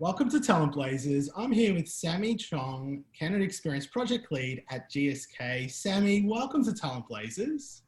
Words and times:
Welcome 0.00 0.30
to 0.30 0.40
Talent 0.40 0.72
Blazers. 0.72 1.28
I'm 1.36 1.52
here 1.52 1.74
with 1.74 1.86
Sammy 1.86 2.34
Chong, 2.34 3.04
Candidate 3.12 3.46
Experience 3.46 3.86
Project 3.86 4.32
Lead 4.32 4.64
at 4.70 4.90
GSK. 4.90 5.70
Sammy, 5.70 6.24
welcome 6.26 6.64
to 6.64 6.72
Talent 6.72 7.06
Blazers. 7.06 7.82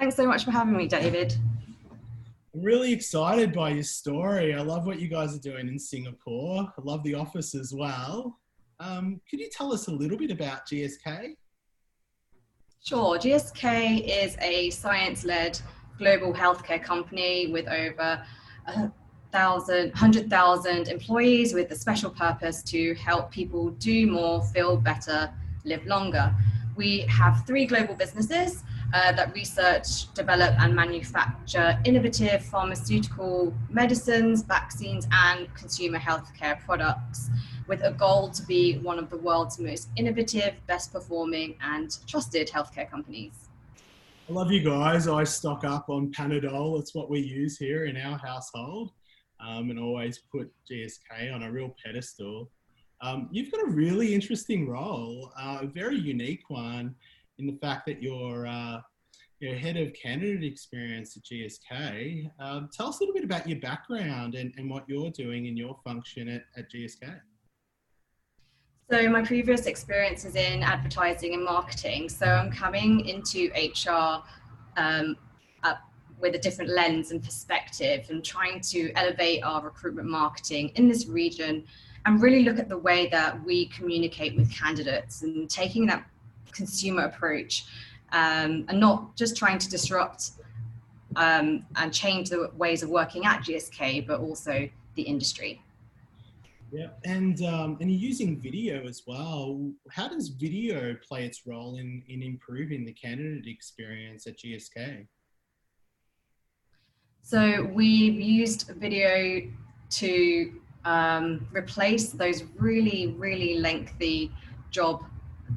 Thanks 0.00 0.16
so 0.16 0.26
much 0.26 0.44
for 0.44 0.50
having 0.50 0.76
me, 0.76 0.88
David. 0.88 1.36
I'm 2.52 2.60
really 2.60 2.92
excited 2.92 3.52
by 3.52 3.70
your 3.70 3.84
story. 3.84 4.52
I 4.52 4.62
love 4.62 4.84
what 4.84 4.98
you 4.98 5.06
guys 5.06 5.32
are 5.32 5.38
doing 5.38 5.68
in 5.68 5.78
Singapore. 5.78 6.62
I 6.76 6.82
love 6.82 7.04
the 7.04 7.14
office 7.14 7.54
as 7.54 7.72
well. 7.72 8.40
Um, 8.80 9.20
could 9.30 9.38
you 9.38 9.48
tell 9.48 9.72
us 9.72 9.86
a 9.86 9.92
little 9.92 10.18
bit 10.18 10.32
about 10.32 10.66
GSK? 10.66 11.36
Sure. 12.82 13.16
GSK 13.16 14.24
is 14.24 14.36
a 14.40 14.70
science 14.70 15.22
led 15.24 15.56
global 15.98 16.34
healthcare 16.34 16.82
company 16.82 17.46
with 17.46 17.68
over 17.68 18.26
a 18.66 18.90
thousand, 19.32 19.90
100,000 19.90 20.88
employees 20.88 21.54
with 21.54 21.68
the 21.68 21.76
special 21.76 22.10
purpose 22.10 22.62
to 22.64 22.94
help 22.94 23.30
people 23.30 23.70
do 23.70 24.06
more, 24.06 24.42
feel 24.42 24.76
better, 24.76 25.32
live 25.64 25.84
longer. 25.86 26.34
We 26.76 27.00
have 27.02 27.46
three 27.46 27.66
global 27.66 27.94
businesses 27.94 28.62
uh, 28.92 29.12
that 29.12 29.32
research, 29.34 30.12
develop, 30.14 30.54
and 30.60 30.74
manufacture 30.74 31.78
innovative 31.84 32.44
pharmaceutical 32.44 33.54
medicines, 33.68 34.42
vaccines, 34.42 35.06
and 35.12 35.52
consumer 35.54 35.98
healthcare 35.98 36.58
products 36.60 37.30
with 37.68 37.82
a 37.84 37.92
goal 37.92 38.30
to 38.30 38.42
be 38.46 38.78
one 38.78 38.98
of 38.98 39.10
the 39.10 39.16
world's 39.16 39.58
most 39.58 39.88
innovative, 39.96 40.54
best 40.66 40.92
performing, 40.92 41.54
and 41.62 41.98
trusted 42.06 42.48
healthcare 42.48 42.90
companies. 42.90 43.32
I 44.28 44.32
love 44.32 44.50
you 44.50 44.62
guys. 44.62 45.08
I 45.08 45.24
stock 45.24 45.64
up 45.64 45.88
on 45.88 46.12
Panadol. 46.12 46.80
It's 46.80 46.94
what 46.94 47.10
we 47.10 47.20
use 47.20 47.58
here 47.58 47.86
in 47.86 47.96
our 47.96 48.18
household 48.18 48.92
um, 49.46 49.70
and 49.70 49.78
always 49.78 50.18
put 50.18 50.52
GSK 50.70 51.34
on 51.34 51.42
a 51.42 51.50
real 51.50 51.74
pedestal. 51.84 52.50
Um, 53.02 53.28
you've 53.30 53.50
got 53.50 53.66
a 53.66 53.70
really 53.70 54.14
interesting 54.14 54.68
role, 54.68 55.32
uh, 55.40 55.58
a 55.62 55.66
very 55.66 55.98
unique 55.98 56.48
one, 56.48 56.94
in 57.38 57.46
the 57.46 57.58
fact 57.60 57.86
that 57.86 58.02
you're 58.02 58.46
uh, 58.46 58.80
you're 59.40 59.54
head 59.54 59.78
of 59.78 59.94
candidate 59.94 60.44
experience 60.44 61.16
at 61.16 61.22
GSK. 61.24 62.30
Um, 62.38 62.68
tell 62.70 62.88
us 62.88 63.00
a 63.00 63.02
little 63.02 63.14
bit 63.14 63.24
about 63.24 63.48
your 63.48 63.58
background 63.58 64.34
and, 64.34 64.52
and 64.58 64.68
what 64.68 64.84
you're 64.86 65.10
doing 65.10 65.46
in 65.46 65.56
your 65.56 65.78
function 65.82 66.28
at, 66.28 66.42
at 66.58 66.70
GSK. 66.70 67.18
So 68.90 69.08
my 69.08 69.22
previous 69.22 69.66
experience 69.66 70.24
is 70.24 70.34
in 70.34 70.62
advertising 70.62 71.32
and 71.32 71.44
marketing. 71.44 72.08
So 72.08 72.26
I'm 72.26 72.50
coming 72.52 73.06
into 73.06 73.50
HR 73.54 74.22
um, 74.76 75.16
with 76.20 76.34
a 76.34 76.38
different 76.38 76.70
lens 76.70 77.10
and 77.10 77.22
perspective 77.22 78.06
and 78.10 78.24
trying 78.24 78.60
to 78.60 78.92
elevate 78.94 79.42
our 79.42 79.62
recruitment 79.62 80.08
marketing 80.08 80.70
in 80.76 80.88
this 80.88 81.06
region 81.06 81.64
and 82.06 82.22
really 82.22 82.42
look 82.42 82.58
at 82.58 82.68
the 82.68 82.78
way 82.78 83.08
that 83.08 83.42
we 83.44 83.66
communicate 83.66 84.36
with 84.36 84.52
candidates 84.54 85.22
and 85.22 85.48
taking 85.50 85.86
that 85.86 86.04
consumer 86.52 87.04
approach 87.04 87.64
um, 88.12 88.64
and 88.68 88.80
not 88.80 89.16
just 89.16 89.36
trying 89.36 89.58
to 89.58 89.68
disrupt 89.68 90.32
um, 91.16 91.64
and 91.76 91.92
change 91.92 92.30
the 92.30 92.50
ways 92.56 92.82
of 92.82 92.88
working 92.88 93.26
at 93.26 93.42
GSK, 93.42 94.06
but 94.06 94.20
also 94.20 94.68
the 94.94 95.02
industry. 95.02 95.62
Yeah, 96.72 96.88
and 97.04 97.42
um, 97.42 97.78
and 97.80 97.90
using 97.90 98.40
video 98.40 98.86
as 98.86 99.02
well. 99.04 99.72
How 99.90 100.06
does 100.06 100.28
video 100.28 100.94
play 101.06 101.24
its 101.24 101.44
role 101.44 101.76
in 101.76 102.02
in 102.08 102.22
improving 102.22 102.84
the 102.84 102.92
candidate 102.92 103.48
experience 103.48 104.28
at 104.28 104.38
GSK? 104.38 105.06
So 107.22 107.68
we've 107.72 108.20
used 108.20 108.68
video 108.68 109.42
to 109.90 110.60
um, 110.84 111.46
replace 111.52 112.10
those 112.10 112.44
really, 112.56 113.14
really 113.18 113.58
lengthy 113.58 114.32
job 114.70 115.04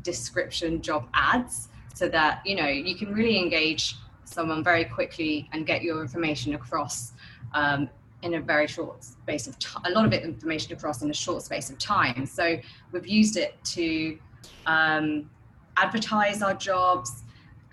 description, 0.04 0.82
job 0.82 1.08
ads, 1.14 1.70
so 1.94 2.10
that 2.10 2.42
you 2.46 2.56
know 2.56 2.68
you 2.68 2.96
can 2.96 3.14
really 3.14 3.38
engage 3.38 3.96
someone 4.26 4.64
very 4.64 4.86
quickly 4.86 5.50
and 5.54 5.66
get 5.66 5.84
your 5.84 6.02
information 6.02 6.56
across 6.56 7.14
um, 7.54 7.90
in 8.24 8.36
a 8.36 8.42
very 8.42 8.68
short 8.68 9.04
space 9.04 9.48
of 9.48 9.58
time. 9.60 9.84
A 9.86 9.92
lot 9.92 10.06
of 10.06 10.14
it 10.14 10.24
information 10.24 10.74
across 10.74 11.02
in 11.02 11.10
a 11.10 11.14
short 11.14 11.44
space 11.44 11.70
of 11.70 11.78
time. 11.78 12.26
So 12.26 12.58
we've 12.92 13.08
used 13.08 13.38
it 13.38 13.64
to 13.66 14.18
um, 14.66 15.30
advertise 15.78 16.42
our 16.42 16.54
jobs, 16.54 17.24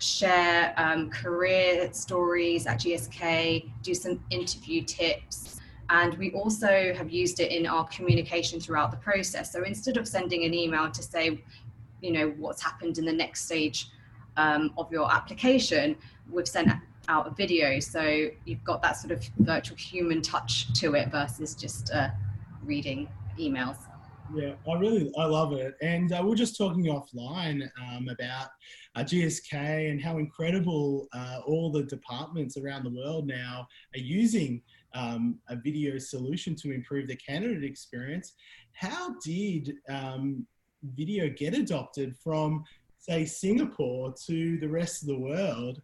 share 0.01 0.73
um, 0.77 1.09
career 1.09 1.91
stories 1.93 2.65
at 2.65 2.79
GSK, 2.79 3.71
do 3.83 3.93
some 3.93 4.23
interview 4.29 4.83
tips. 4.83 5.59
And 5.89 6.17
we 6.17 6.31
also 6.31 6.93
have 6.93 7.09
used 7.11 7.39
it 7.39 7.51
in 7.51 7.67
our 7.67 7.85
communication 7.87 8.59
throughout 8.59 8.91
the 8.91 8.97
process. 8.97 9.51
So 9.51 9.63
instead 9.63 9.97
of 9.97 10.07
sending 10.07 10.45
an 10.45 10.53
email 10.53 10.89
to 10.89 11.03
say, 11.03 11.43
you 12.01 12.11
know, 12.11 12.29
what's 12.37 12.61
happened 12.61 12.97
in 12.97 13.05
the 13.05 13.13
next 13.13 13.45
stage 13.45 13.89
um, 14.37 14.73
of 14.77 14.91
your 14.91 15.11
application, 15.13 15.95
we've 16.29 16.47
sent 16.47 16.71
out 17.07 17.27
a 17.27 17.31
video. 17.31 17.79
So 17.79 18.29
you've 18.45 18.63
got 18.63 18.81
that 18.81 18.93
sort 18.93 19.11
of 19.11 19.23
virtual 19.39 19.77
human 19.77 20.21
touch 20.21 20.73
to 20.79 20.95
it 20.95 21.09
versus 21.09 21.53
just 21.55 21.91
uh, 21.91 22.09
reading 22.63 23.07
emails. 23.37 23.77
Yeah, 24.33 24.53
I 24.69 24.77
really 24.77 25.11
I 25.17 25.25
love 25.25 25.51
it, 25.53 25.75
and 25.81 26.13
uh, 26.13 26.21
we 26.23 26.31
are 26.31 26.35
just 26.35 26.57
talking 26.57 26.85
offline 26.85 27.69
um, 27.81 28.07
about 28.07 28.47
uh, 28.95 29.01
GSK 29.01 29.91
and 29.91 30.01
how 30.01 30.19
incredible 30.19 31.07
uh, 31.13 31.39
all 31.45 31.69
the 31.69 31.83
departments 31.83 32.55
around 32.55 32.85
the 32.85 32.91
world 32.91 33.27
now 33.27 33.67
are 33.93 33.99
using 33.99 34.61
um, 34.93 35.39
a 35.49 35.55
video 35.57 35.97
solution 35.97 36.55
to 36.55 36.71
improve 36.71 37.07
the 37.07 37.15
candidate 37.17 37.65
experience. 37.65 38.33
How 38.73 39.15
did 39.23 39.73
um, 39.89 40.45
video 40.95 41.29
get 41.29 41.53
adopted 41.53 42.15
from, 42.15 42.63
say, 42.99 43.25
Singapore 43.25 44.13
to 44.27 44.57
the 44.59 44.69
rest 44.69 45.01
of 45.01 45.09
the 45.09 45.19
world? 45.19 45.81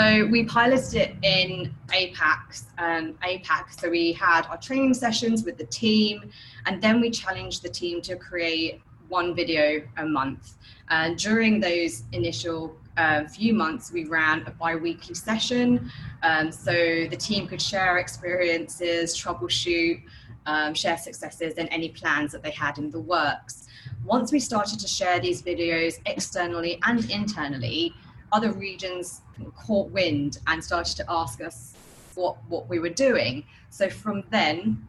So 0.00 0.24
we 0.24 0.44
piloted 0.44 0.94
it 0.94 1.14
in 1.22 1.74
APAC 1.88 2.64
and 2.78 3.20
APAC. 3.20 3.78
So 3.78 3.90
we 3.90 4.12
had 4.14 4.46
our 4.46 4.56
training 4.56 4.94
sessions 4.94 5.44
with 5.44 5.58
the 5.58 5.66
team, 5.66 6.30
and 6.64 6.80
then 6.80 7.02
we 7.02 7.10
challenged 7.10 7.62
the 7.62 7.68
team 7.68 8.00
to 8.02 8.16
create 8.16 8.80
one 9.08 9.34
video 9.34 9.82
a 9.98 10.06
month. 10.06 10.54
And 10.88 11.18
during 11.18 11.60
those 11.60 12.04
initial 12.12 12.74
uh, 12.96 13.26
few 13.26 13.52
months, 13.52 13.92
we 13.92 14.06
ran 14.06 14.42
a 14.46 14.52
bi-weekly 14.52 15.14
session, 15.14 15.90
um, 16.22 16.50
so 16.50 16.72
the 16.72 17.18
team 17.18 17.46
could 17.46 17.60
share 17.60 17.98
experiences, 17.98 19.14
troubleshoot, 19.14 20.02
um, 20.46 20.72
share 20.72 20.96
successes, 20.96 21.52
and 21.58 21.68
any 21.70 21.90
plans 21.90 22.32
that 22.32 22.42
they 22.42 22.52
had 22.52 22.78
in 22.78 22.90
the 22.90 23.00
works. 23.00 23.66
Once 24.06 24.32
we 24.32 24.40
started 24.40 24.80
to 24.80 24.88
share 24.88 25.20
these 25.20 25.42
videos 25.42 26.00
externally 26.06 26.80
and 26.84 27.10
internally, 27.10 27.92
other 28.32 28.52
regions 28.52 29.22
caught 29.56 29.90
wind 29.90 30.38
and 30.46 30.62
started 30.62 30.96
to 30.96 31.04
ask 31.08 31.40
us 31.40 31.74
what, 32.14 32.36
what 32.48 32.68
we 32.68 32.78
were 32.78 32.88
doing. 32.88 33.44
So 33.70 33.88
from 33.88 34.24
then, 34.30 34.86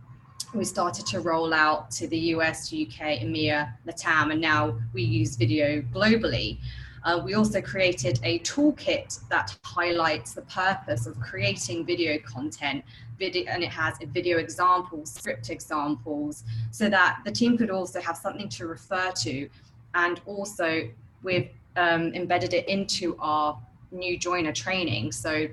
we 0.54 0.66
started 0.66 1.06
to 1.08 1.22
roll 1.22 1.54
out 1.54 1.92
to 1.92 2.08
the 2.08 2.18
US, 2.36 2.74
UK, 2.74 3.22
EMEA, 3.22 3.74
LATAM, 3.88 4.32
and 4.32 4.42
now 4.42 4.78
we 4.94 5.02
use 5.02 5.36
video 5.36 5.82
globally. 5.82 6.58
Uh, 7.04 7.20
we 7.24 7.34
also 7.34 7.62
created 7.62 8.20
a 8.24 8.40
toolkit 8.40 9.28
that 9.30 9.58
highlights 9.64 10.34
the 10.34 10.42
purpose 10.44 11.08
of 11.08 11.20
creating 11.20 11.86
video 11.86 12.20
content, 12.20 12.84
video, 13.18 13.46
and 13.50 13.64
it 13.64 13.70
has 13.70 13.96
video 14.08 14.38
examples, 14.38 15.12
script 15.12 15.50
examples, 15.50 16.44
so 16.72 16.90
that 16.90 17.20
the 17.26 17.32
team 17.32 17.58
could 17.58 17.72
also 17.72 18.00
have 18.02 18.18
something 18.18 18.50
to 18.50 18.68
refer 18.68 19.12
to. 19.12 19.50
And 19.96 20.22
also, 20.26 20.90
we've 21.24 21.50
um, 21.76 22.14
embedded 22.14 22.54
it 22.54 22.68
into 22.68 23.16
our 23.20 23.60
new 23.92 24.18
joiner 24.18 24.54
training. 24.54 25.12
So 25.12 25.48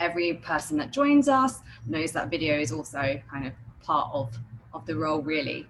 every 0.00 0.34
person 0.34 0.76
that 0.78 0.92
joins 0.92 1.28
us 1.28 1.60
knows 1.86 2.12
that 2.12 2.30
video 2.30 2.58
is 2.58 2.72
also 2.72 3.20
kind 3.30 3.46
of 3.46 3.52
part 3.82 4.10
of, 4.12 4.36
of 4.72 4.86
the 4.86 4.96
role, 4.96 5.22
really. 5.22 5.66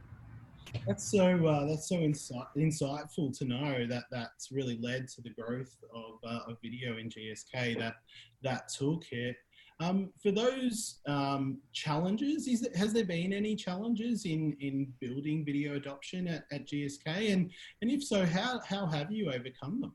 That's 0.86 1.04
so 1.04 1.46
uh, 1.46 1.66
that's 1.66 1.88
so 1.88 1.96
insight, 1.96 2.46
insightful 2.56 3.36
to 3.38 3.44
know 3.44 3.86
that 3.86 4.04
that's 4.10 4.50
really 4.50 4.76
led 4.82 5.06
to 5.10 5.22
the 5.22 5.30
growth 5.30 5.76
of, 5.94 6.18
uh, 6.28 6.50
of 6.50 6.56
video 6.62 6.96
in 6.98 7.08
GSK. 7.08 7.78
That 7.78 7.94
that 8.42 8.68
toolkit 8.68 9.36
um, 9.80 10.10
for 10.22 10.30
those 10.30 11.00
um, 11.06 11.58
challenges, 11.72 12.46
it, 12.46 12.74
has 12.76 12.92
there 12.92 13.04
been 13.04 13.32
any 13.32 13.56
challenges 13.56 14.24
in, 14.24 14.56
in 14.60 14.92
building 15.00 15.44
video 15.44 15.74
adoption 15.74 16.28
at, 16.28 16.44
at 16.52 16.66
GSK? 16.66 17.32
And, 17.32 17.50
and 17.82 17.90
if 17.90 18.04
so, 18.04 18.24
how, 18.24 18.60
how 18.66 18.86
have 18.86 19.10
you 19.10 19.30
overcome 19.32 19.80
them? 19.80 19.94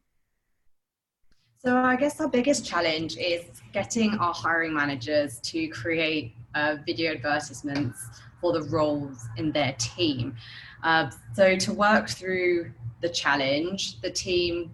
So 1.60 1.76
I 1.76 1.96
guess 1.96 2.20
our 2.22 2.30
biggest 2.30 2.66
challenge 2.66 3.18
is 3.18 3.46
getting 3.74 4.16
our 4.16 4.34
hiring 4.34 4.74
managers 4.74 5.40
to 5.42 5.68
create 5.70 6.34
uh, 6.56 6.78
video 6.86 7.12
advertisements 7.12 8.06
for 8.40 8.54
the 8.54 8.64
roles 8.70 9.28
in 9.38 9.52
their 9.52 9.76
team. 9.78 10.36
Uh, 10.84 11.10
so 11.34 11.58
to 11.58 11.74
work 11.74 12.10
through 12.10 12.72
the 13.02 13.10
challenge, 13.10 14.00
the 14.02 14.10
team 14.10 14.74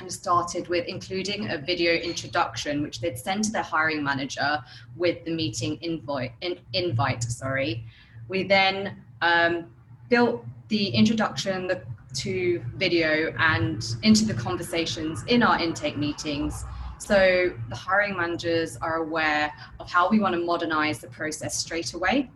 and 0.00 0.12
started 0.12 0.68
with 0.68 0.86
including 0.86 1.50
a 1.50 1.58
video 1.58 1.92
introduction, 1.94 2.82
which 2.82 3.00
they'd 3.00 3.18
send 3.18 3.44
to 3.44 3.52
their 3.52 3.62
hiring 3.62 4.02
manager 4.02 4.62
with 4.96 5.24
the 5.24 5.30
meeting 5.30 5.78
invite. 5.82 6.32
In, 6.40 6.58
invite 6.72 7.22
sorry. 7.22 7.84
We 8.28 8.42
then 8.42 8.96
um, 9.22 9.66
built 10.08 10.44
the 10.68 10.88
introduction 10.88 11.66
the, 11.66 11.82
to 12.14 12.64
video 12.76 13.34
and 13.38 13.84
into 14.02 14.24
the 14.24 14.34
conversations 14.34 15.24
in 15.28 15.42
our 15.42 15.60
intake 15.60 15.96
meetings. 15.96 16.64
So 16.98 17.52
the 17.68 17.76
hiring 17.76 18.16
managers 18.16 18.76
are 18.78 18.96
aware 18.96 19.52
of 19.78 19.90
how 19.90 20.08
we 20.08 20.20
want 20.20 20.34
to 20.34 20.40
modernize 20.40 21.00
the 21.00 21.08
process 21.08 21.56
straight 21.56 21.92
away. 21.92 22.30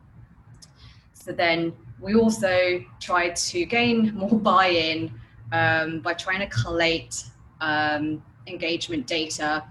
So 1.14 1.32
then 1.32 1.72
we 2.00 2.14
also 2.14 2.84
try 3.00 3.30
to 3.30 3.64
gain 3.64 4.14
more 4.14 4.38
buy-in 4.38 5.12
um, 5.52 6.00
by 6.00 6.14
trying 6.14 6.40
to 6.40 6.46
collate 6.46 7.24
um, 7.60 8.22
engagement 8.46 9.06
data 9.06 9.64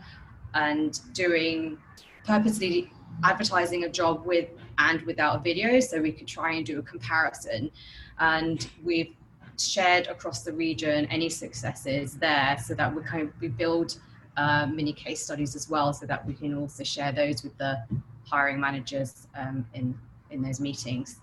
and 0.54 1.00
doing 1.14 1.78
purposely 2.26 2.92
advertising 3.24 3.84
a 3.84 3.90
job 3.90 4.26
with 4.26 4.50
and 4.78 5.02
without 5.04 5.36
a 5.36 5.40
video 5.40 5.80
so 5.80 6.02
we 6.02 6.12
could 6.12 6.28
try 6.28 6.54
and 6.54 6.66
do 6.66 6.80
a 6.80 6.84
comparison. 6.84 7.72
And 8.20 8.68
we've 8.84 9.16
shared 9.58 10.08
across 10.08 10.44
the 10.44 10.54
region 10.54 11.06
any 11.08 11.30
successes 11.30 12.14
there 12.14 12.58
so 12.64 12.76
that 12.76 12.94
we 12.94 13.02
kind 13.04 13.24
of 13.24 13.34
we 13.42 13.48
build 13.48 13.98
uh, 14.38 14.68
mini 14.68 14.94
case 14.94 15.24
studies 15.24 15.56
as 15.56 15.68
well 15.68 15.94
so 15.94 16.06
that 16.06 16.26
we 16.26 16.34
can 16.34 16.54
also 16.54 16.84
share 16.84 17.12
those 17.12 17.44
with 17.44 17.58
the 17.58 17.84
hiring 18.24 18.60
managers 18.60 19.28
um, 19.36 19.66
in 19.74 19.98
in 20.30 20.44
those 20.44 20.60
meetings 20.60 21.20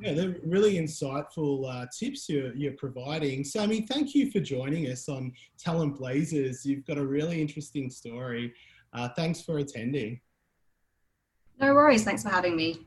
yeah, 0.00 0.12
they're 0.12 0.36
really 0.44 0.74
insightful 0.74 1.70
uh, 1.72 1.86
tips 1.96 2.28
you're, 2.28 2.54
you're 2.54 2.72
providing. 2.72 3.44
Sammy, 3.44 3.82
thank 3.82 4.14
you 4.14 4.30
for 4.30 4.40
joining 4.40 4.90
us 4.90 5.08
on 5.08 5.32
Talent 5.58 5.98
Blazers. 5.98 6.64
You've 6.66 6.84
got 6.86 6.98
a 6.98 7.04
really 7.04 7.40
interesting 7.40 7.90
story. 7.90 8.52
Uh, 8.92 9.08
thanks 9.16 9.40
for 9.40 9.58
attending. 9.58 10.20
No 11.60 11.74
worries. 11.74 12.04
Thanks 12.04 12.22
for 12.22 12.30
having 12.30 12.56
me. 12.56 12.86